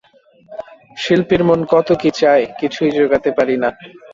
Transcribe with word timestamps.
শিল্পীর 0.97 1.41
মন 1.47 1.59
কত 1.73 1.87
কী 2.01 2.09
চায়, 2.19 2.45
কিছুই 2.59 2.91
যোগাতে 2.97 3.29
পারি 3.37 3.55
না। 3.63 3.69